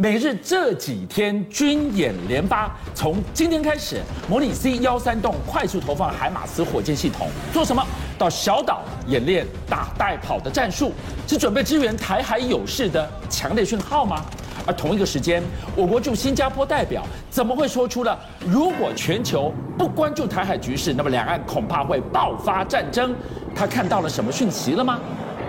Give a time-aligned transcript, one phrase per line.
[0.00, 4.00] 美日这几天军演连发，从今天开始
[4.30, 7.86] 模拟 C 幺三洞快速投放海马斯火箭系统，做什么？
[8.18, 10.94] 到小岛演练打带跑的战术，
[11.26, 14.24] 是准备支援台海有事的强烈讯号吗？
[14.66, 15.42] 而同一个时间，
[15.76, 23.14] 我国驻新加坡代表怎么会说出了如果全球不关注台海局势，那么两岸恐怕会爆发战争？
[23.54, 24.98] 他看到了什么讯息了吗？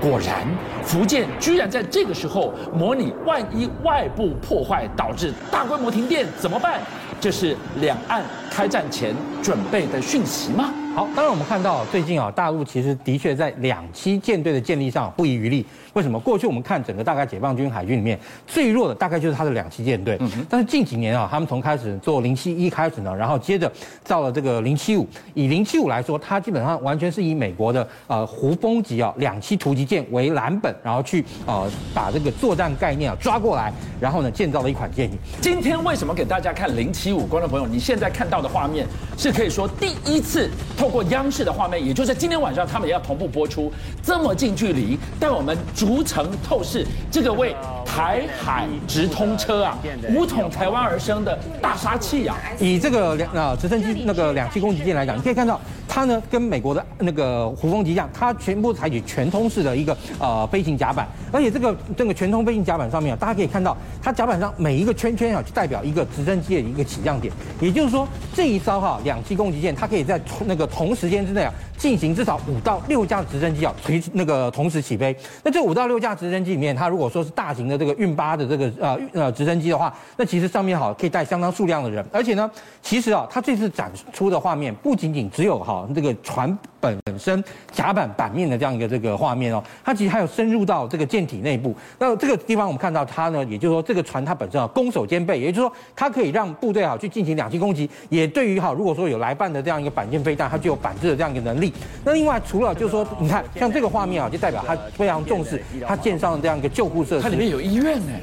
[0.01, 0.47] 果然，
[0.83, 6.81] 福建居然在这个时候模拟，万一外部破坏导致大规模停电怎么办？
[7.19, 10.73] 这是两岸开战前准备的讯息吗？
[10.95, 15.63] 好，当然我们看到最近啊，大陆其实的确在两栖舰队的建立上不遗余力。
[15.93, 16.19] 为什么？
[16.21, 20.17] 过去我们看整个大概解放军海军里面最弱的大概就是它的两栖舰队，
[20.49, 23.69] 但是近几年啊，他们从开始做零七一开始呢，然后接着
[24.03, 25.07] 造了这个零七五。
[25.33, 35.19] 以零七五来说，它基本上完全是以美国的呃胡风级啊两栖突击舰为蓝本，然后去呃把这个作战概念啊抓过来，然后呢建造了一款舰艇。
[35.41, 37.25] 今天为什么给大家看零七五？
[37.25, 38.85] 观众朋友，你现在看到的画面
[39.17, 45.57] 是可以说第一次透过央视的画面，也就是今天晚上他们也要同步播出这么近距离但我们。
[45.81, 49.75] 逐层透视这个为台海直通车啊，
[50.09, 52.37] 五统台湾而生的大杀器啊！
[52.59, 55.59] 以这个两啊直升机那个两栖攻击舰来讲，你可以看到
[55.93, 71.53] 它呢跟美国的那个胡蜂级一样，它全部采取全通式的一个呃飞行甲板，而且这个这个全通飞行甲板上面啊，大家可以看到它甲板上每一个圈圈啊，就代表一个直升机的一个起降点，也就是说这一艘哈两栖攻击舰，它可以在那个同时间之内啊。
[71.81, 75.17] 进行至少五到六架直升机啊，随那个同时起飞。
[75.41, 82.05] 那这五到六架直升机里面，它如果说是大型的这个运八的这个呃呃直升机的话，那其实上面哈可以带相当数量的人。
[82.13, 82.47] 而且呢，
[82.83, 91.75] 其实啊，它这次展出的画面不仅仅只有哈这个船本身甲板板面的这样一个这个画面哦，它其实还有深入到这个舰体内部。
[91.99, 101.71] 那这个地方我们看到它呢，也就是说这个船它本身啊攻守兼备，也就是说它可以让部队啊去进行两栖攻击，也对于哈如果说有来犯的这样一个板舰飞弹，它具有反制的这样一个能力。
[102.03, 107.21] 那另外，除了就是说，你看，像这个画面啊，就代表它非常重视它舰上的这样一个救护设施。
[107.23, 108.13] 它里面有医院呢。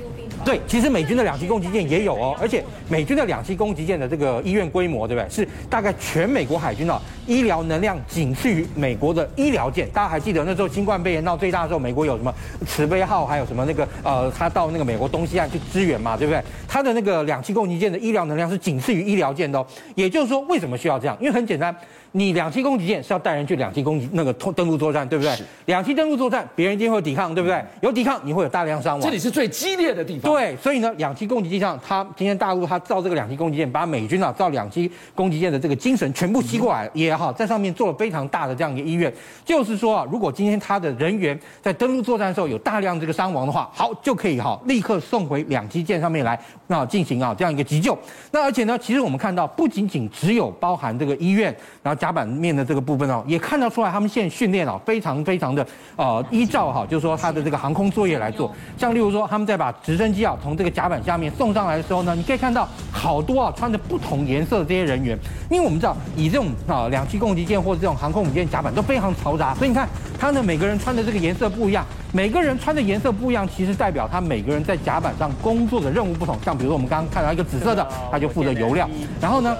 [0.44, 5.28] 对，其实美军的两栖攻击舰也有哦，而且美军的两栖攻击舰的这个医院规模，对不对？
[5.30, 9.88] 是大概全美国海军啊，医疗能量仅次于美国的医疗舰。
[9.90, 12.32] 大家还记得那时候新冠肺炎闹最大的时候，美国有什么
[12.66, 16.42] 慈悲号，还有什么那个呃，他到那个美国东西岸去支援嘛，对不对？
[16.66, 19.66] 他的那个两栖攻击舰的医疗能量是仅次于医疗舰的哦。
[19.94, 21.16] 也就是说，为什么需要这样？
[21.20, 21.74] 因为很简单。
[22.12, 25.30] 你两栖攻击舰是要带人去两栖攻击那个通登陆作战，对不对？
[25.66, 27.62] 两栖登陆作战，别人一定会抵抗，对不对？
[27.82, 29.02] 有抵抗，你会有大量伤亡。
[29.02, 30.27] 这里是最激烈的地方。
[30.28, 39.12] 对，所以呢，两栖攻击舰上，他今天大陆他造这个两栖攻击舰，把美军啊造两栖攻击舰的这个精神全部吸过来，也好，在上面做了非常大的这样一个医院。
[39.44, 47.96] 就是说啊，如果今天他的人员在登陆作战的时候有大量这个伤亡的话，好，就可以哈立刻送回两栖舰上面来，那进行啊这样一个急救。
[48.30, 52.78] 那而且呢，其实我们看到不仅仅只有包含这个医院，然后甲板面的这个。
[52.88, 55.66] 部分哦，也看得出来，他们现在训练啊，非常非常的
[55.96, 58.50] 呃，依照哈，就是说他的这个航空作业来做。
[58.78, 65.18] 像例如说，他们在把直升机啊从这个甲板下面送上来的时候呢，你可以看到好多啊穿着不同颜色的这些人员，
[65.50, 71.84] 因为我们知道以这种啊两栖攻击舰或者这种航空母舰甲板都非常嘈杂，所以你看他们每个人穿的这个颜色不一样。
[72.10, 76.38] 每个人穿的颜色不一样，其实代表他每个人在甲板上工作的任务不同。
[76.42, 78.88] 像比如说我们刚刚看到一个紫色的，他就负责油料。
[79.20, 79.54] 然后呢，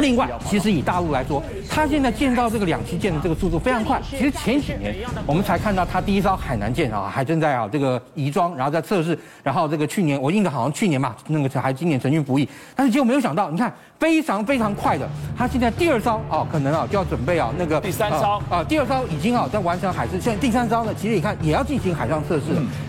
[0.00, 4.00] 另外其实以大陆来说，他现在建造这个两栖舰的这个速度非常快。
[4.10, 9.16] 其实前几年我们才看到他第一艘海南舰啊，还正在啊这个移装，然后在测试。
[9.44, 12.48] 然后这个去年我印的好像去年嘛，那个还今年成军服役。
[12.74, 20.20] 但是结果没有想到，你看非常非常快的，他现在第二艘啊，可能啊就要准备啊那个第三艘啊，第二艘已经啊在完成海试。
[20.20, 21.59] 现在第三艘呢，其实你看也要。
[21.60, 22.44] 要进行海上测试，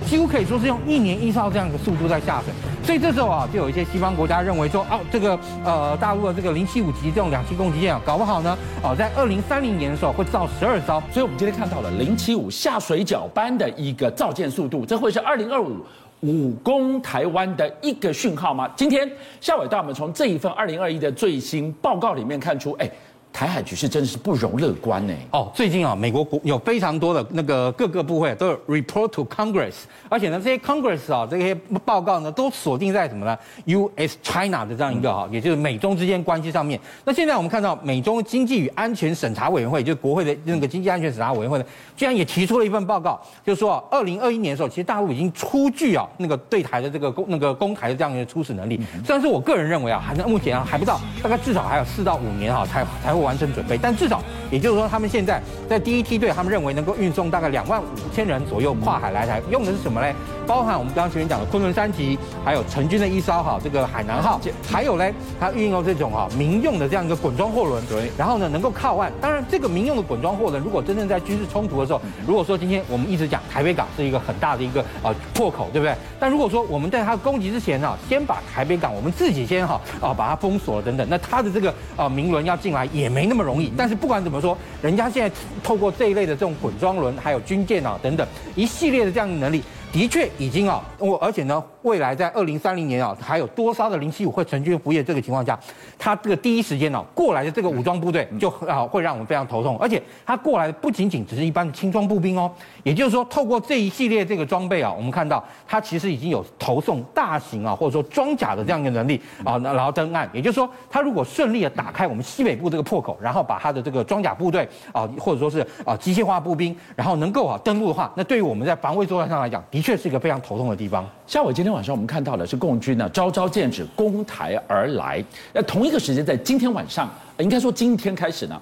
[0.07, 2.53] 几乎可以说是用一年一艘这样的速度在下水，
[2.85, 11.03] 所以这时候啊，就有一些西方国家认为说，哦，这个呃大陆的这个零七五级这种两栖攻击舰啊，搞不好呢，哦，在二零三零年的时候会造十二艘。
[11.11, 15.85] 所以我们今天看到了零七五下水饺般的一个造舰速度，这会是二零二五
[16.21, 18.69] 武攻台湾的一个讯号吗？
[18.77, 19.09] 今天
[19.41, 22.89] 夏伟带我们从这一份二零二一的最新报告里面看出，哎。
[23.33, 25.13] 台海局势真的是不容乐观呢。
[25.31, 29.73] 哦，最近啊，美国国有非常多的那个各个部会都有 report to Congress，
[30.09, 31.55] 而且呢，这些 Congress 啊，这些
[31.85, 34.17] 报告呢，都锁定在什么呢？U.S.
[34.21, 36.79] China 的这样一个哈，也就是美中之间关系上面。
[37.05, 48.77] 那现在我们看到美中经济与安全审查委员会，就是国会的那个经济安全审查委员会呢，居然也提出了一份报告，就是说啊，二零二一年的时候，其实大陆已经出具啊那个对台的这个公那个攻台的这样一个初始能力。
[49.05, 53.20] 虽然是我个人认为啊，还是目前啊还不到，大概至少还有四到五年哈才才会。
[53.21, 53.77] 完成准备。
[53.77, 60.13] 但至少，也就是说，他们现在在第一梯队，他们认为能够运送大概两万五千人左右跨海来台，用的是什么嘞？
[60.47, 64.39] 包含我们刚刚前面讲的昆仑三级，还有成军的一艘哈这个海南号，
[64.69, 69.11] 还有嘞，它运用这种哈民用的这样一个滚装货轮，对，然后呢能够靠岸。
[69.21, 75.95] 当然，这个民用的滚装货轮，如果真正在军事冲突的时候，如果说今天我们一直讲台北港是一个很大的一个呃破口，对不对？
[76.19, 83.71] 但如果说我们在它攻击之前呢，先把台北港我们自己先哈啊把它封锁了等等，那它的这个呃民轮要进来也没那么容易。
[83.77, 89.61] 但是不管怎么说，人家现在透过这一类的这种滚装轮，还有军舰啊等等一系列的这样的能力。
[89.91, 95.59] 的确已经啊，我而且呢，未来在二零三零年啊，还有多少的零七五会成军服役这个情况下，
[95.97, 102.51] 他这个第一时间呢过来的这个武装部队就啊会让我们非常头痛，而且他过来的不仅仅只是一般的轻装步兵哦，
[102.83, 119.61] 也就是说透过这一系列这个装备啊，我们看到他其实已经有投送大型啊或者说装甲的这样一个能力啊，然后登岸，也就是说他如果顺利的打开我们西北部这个破口，然后把他的这个装甲部队啊或者说是啊机械化步兵，然后能够啊登陆的话，那对于我们在防卫作战上来讲。
[119.71, 121.07] 的确是一个非常头痛的地方。
[121.25, 125.23] 像我，今天晚上我们看到的是共军呢招招剑指攻台而来。
[125.53, 128.61] 那同一个时间，在今天晚上，应该说今天开始呢，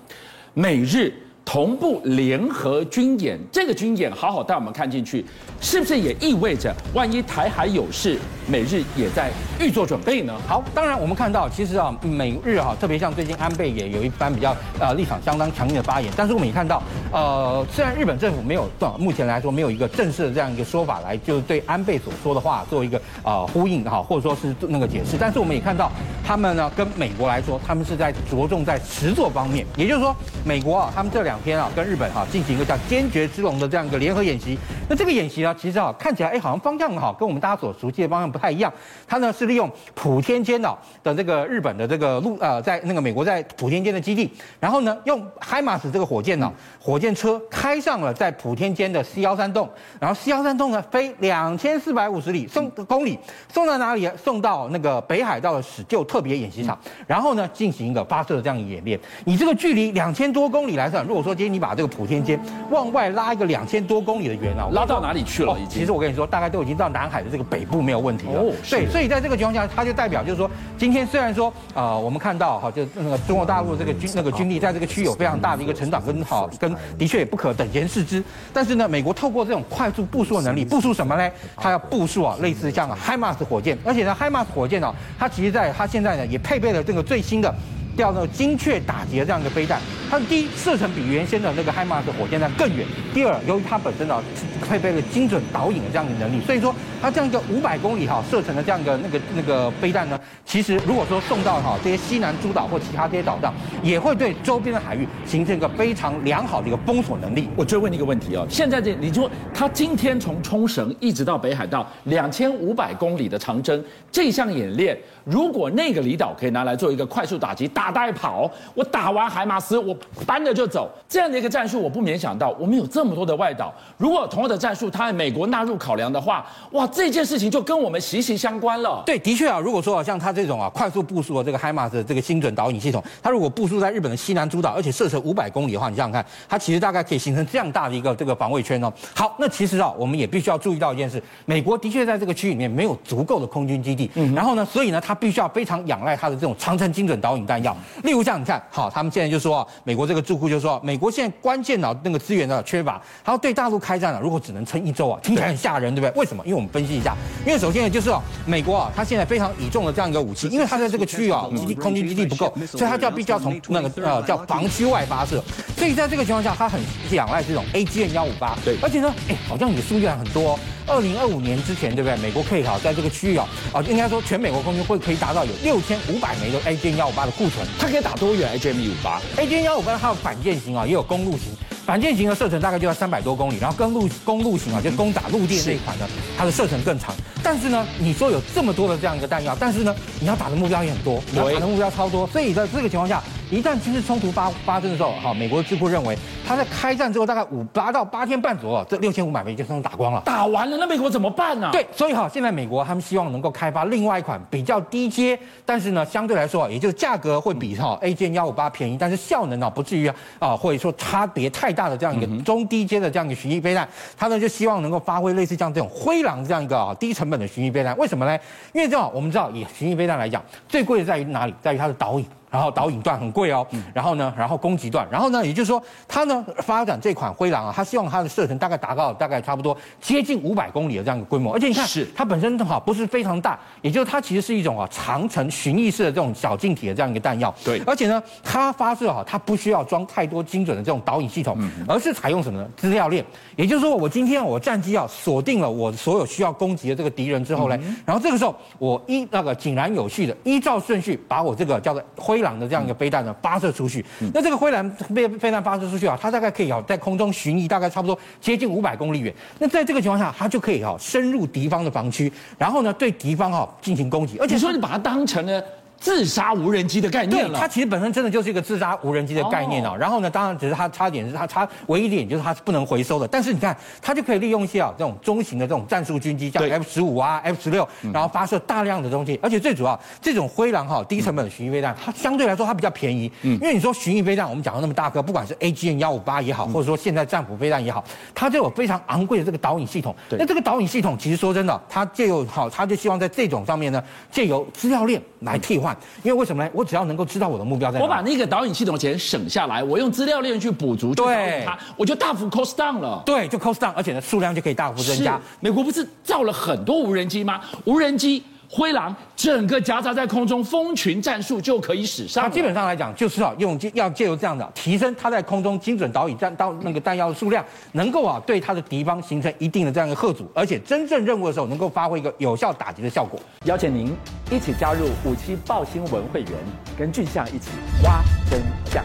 [0.53, 1.13] 美日。
[1.45, 5.25] 同步联合军演，这个军演好好带我们看进去，
[5.59, 10.39] 是不是也意味着万一台海有事，美日也在预做准备呢？
[10.47, 18.69] 好，当然我们看到，其实啊，美日哈，特别像最近安倍也有一番比较呃立场相当强硬的发言，但是我们也看到，呃，虽然日本政府没有
[19.00, 22.98] 目前来说没有一个正式的这样一个说法来，就是对安倍所说的话做一个
[23.29, 25.91] 啊呼应哈，或者说是那个解释，但是我们也看到，
[26.29, 30.15] 他们呢跟美国来说，他们是在着重在实作方面，也就是说，
[30.45, 34.55] 美国啊，他们这两天啊，跟日本哈进行一个叫“坚决之龙”的这样一个联合演习。
[34.87, 38.71] 那这个演习呢，其实啊看起来哎好像方向哈跟我们大家所熟悉的方向不太一样。
[39.07, 49.67] 它呢是利用普天间的的这个日本的这个陆呃在那个美国在普天间的基地，然后呢用海马斯这个火箭呢火箭车开上了在普天间的 C 幺三洞，
[49.99, 53.17] 然后 C 幺三洞呢飞两千四百五十里送公里
[53.51, 54.07] 送到哪里？
[54.15, 56.77] 送到那个北海道的史旧特别演习场，
[57.07, 59.00] 然后呢进行一个发射的这样演练。
[59.24, 62.39] 你这个距离两千多公里来算，如果说今天你把把这个普天间
[62.71, 65.54] 往外拉一个两千多公里的圆啊，拉到哪里去了？
[65.54, 68.42] 已经，其实我跟你说，大概都已经到南海的这个北部没有问题了。
[68.42, 78.23] 哦，对，所以在这个情况下，它就代表就是说，今天虽然说啊，我们看到哈，就那个中国大陆这个军那个军力在这个区有非常大的一个成长跟好跟的确也不可等闲视之。
[78.53, 81.29] 但是呢，美国透过这种快速部署的能力，部署什么呢？
[81.57, 87.53] 它要部署啊，类似像海马斯火箭，而且呢，海马斯火箭呢，它其实在它现在呢也配备了这个最新的。
[87.99, 89.77] 调那个精确打击的这样一个飞弹，
[90.09, 92.87] 它的第一射程比原先的那个海马斯火箭弹更远。
[93.13, 94.23] 第二，由于它本身呢
[94.65, 103.53] 配备了精准导引的这样的能力，所以说它这样一个五百公里哈射程的这样一个那个那个飞弹呢，其实如果说送到哈这些西南诸岛或其他这些岛上，
[103.83, 107.49] 也会对周边的海域形成一个非常良好的一个封锁能力。
[107.57, 117.88] 我追问你一个问题哦，现在这你说它今天从冲绳一直到北海道两千五百公里的长征这项演练，如果那个离岛可以拿来做一个快速打击打。
[117.91, 119.95] 带跑，我打完海马斯，我
[120.25, 120.89] 搬了就走。
[121.07, 129.03] 这样的一个战术，我不免想到，我们有这么多的外岛，如果同样的战术，它美国纳入考量的话，哇，这件事情就跟我们息息相关了。
[129.06, 138.92] 对，的确啊，如果说啊，像他这种啊，快速部署的这个海马斯的这个精准导引系统，它如果部署在日本的西南诸岛，而且射程五百公里的话，你想想看，它其实大概可以形成这样大的一个这个防卫圈哦。
[139.15, 147.69] 好，那其实啊，我们也必须要注意到一件事，美国的确在这个区域里面没有足够的空军基地，嗯，然后呢，所以呢，他必须要非常仰赖他的这种长城精准导引弹药。
[148.04, 156.19] 例如像你看，好，他们现在就说啊，美国这个智库就说，美国现在关键脑那个资源的缺乏，他要对大陆开战了，如果只能撑一周啊，听起来很吓人，对不对？
[156.19, 156.44] 为什么？
[156.45, 165.44] 因为我们分析一下，因为首先呢，就是哦，美国啊，他现在非常倚重的这样一个武器，因为他在这个区域啊，基地空军基地不够，所以他就要必须要从那个呃叫防区外发射，
[165.78, 166.80] 所以在这个情况下，他很
[167.11, 170.59] 仰赖这种 AGM 幺五八，对，而且呢，哎，好像你的数据还很多哦。
[170.89, 172.17] 二零二五年之前，对不对？
[172.17, 181.55] 美国可以哈，在这个区域哦，啊，应该说全美国空军会可以达到有六千五百枚的 AGM 幺五八的库存，它可以打多远？AGM 幺五八，AGM 幺五八它有反舰型啊，也有公路型。
[181.89, 187.15] 反舰型的射程大概就要三百多公里，然后公路公路型啊，就攻打陆地这一款呢，它的射程更长。
[187.43, 196.15] 但是呢，你说有这么多的这样一个弹药，但是呢，你要打的目标也很多，你要打的目标超多，所以在这个情况下，一旦军事冲突发发生的时候，哈，美国智库认为，
[196.45, 200.21] 他在开战之后大概五八到八天半左右，这六千五百枚就能打光了。
[200.25, 201.69] 打完了，那美国怎么办呢？
[201.71, 217.95] 对，所以哈，现在美国他们希望能够开发另外一款比较低阶，但是呢，相对来说，也就是价格会比哈 AGM 幺五八便宜，但是效能呢不至于啊，或者说差别太大的这样一个中低阶的这样一个巡弋飞弹，他呢就希望能够发挥类似像这种灰狼这样一个啊低成本的巡弋飞弹。
[217.98, 218.38] 为什么呢？
[218.74, 221.54] 因为这样我们知道以巡弋飞弹来讲，最贵的在于哪里？
[221.62, 222.26] 在于它的导引。
[222.49, 232.07] 然后导引段很贵哦，然后呢，然后攻击段，然后呢，也就是说，它呢发展这款灰狼啊，它希望它的射程大概达到大概差不多接近五百公里的这样一个规模，而且你看，是。
[232.15, 241.56] 它本身哈不是非常大，也就是它其实是一种啊长程巡弋式的这种小径体的这样一个弹药，对，而且呢，它发射哈它不需要装太多精准的这种导引系统，
[241.87, 242.68] 而是采用什么呢？
[242.75, 243.23] 资料链，
[243.56, 252.38] 也就是说，我今天我战机啊锁定了我所有需要攻击的这个敌人之后呢，然后这个时候我依那个井然有序的依照顺序把我这个叫做灰。
[252.39, 254.03] 灰狼的这样一个飞弹呢发射出去，
[254.33, 259.33] 那这个灰狼飞飞弹发射出去啊，它大概可以啊在空中巡弋，大概差不多接近五百公里远。
[259.59, 264.37] 那在这个情况下，它就可以哈深入敌方的防区，然后呢对敌方哈进行攻击。
[264.37, 265.61] 而且说你把它当成了。
[265.99, 269.95] 自杀无人机的概念了，它其实本身真的就是一个自杀无人机的概念啊。
[269.99, 273.27] 然后呢，当然只是它差点是它差唯一一点就是它是不能回收的。
[273.27, 279.37] 但是你看，它就可以利用一些啊这种中型的这种战术军机，像 F 十五啊、F 十六，然后发射大量的东西。
[279.44, 283.29] 而且最主要，这种灰狼哈低成本的巡弋飞弹，它相对来说它比较便宜。
[283.41, 288.01] 嗯，因为你说巡弋飞弹，我们讲的那么大个，不管是 AGM 幺五八也好，或者说现在战斧飞弹也好，
[288.33, 290.15] 它就有非常昂贵的这个导引系统。
[290.29, 294.01] 那这个导引系统其实说真的，它借由好，它就希望在这种上面呢，
[294.31, 295.88] 借由资料链来替换。
[296.23, 296.69] 因为为什么呢？
[296.73, 303.21] 我只要能够知道我的目标在哪，我把那个导引系统的钱省下来，我用资料链去补足，对它，我就大幅 cost down 了。
[303.25, 305.39] 对，就 cost down，而且呢，数量就可以大幅增加。
[305.59, 307.61] 美国不是造了很多无人机吗？
[307.85, 308.43] 无人机。
[308.71, 312.44] 灰狼整个夹杂在空中，蜂群战术就可以使上。
[312.44, 323.40] 它基本上来讲，就是啊，用要借由这样的提升它在空中精准导引弹到那个弹药的数量，能够啊对它的敌方形成一定的这样一个贺阻，而且真正任务的时候能够发挥一个有效打击的效果。
[323.66, 324.16] 邀请您
[324.52, 326.52] 一起加入五七报新闻会员，
[326.95, 327.71] 跟俊相一起
[328.04, 328.61] 挖真
[328.92, 329.04] 相。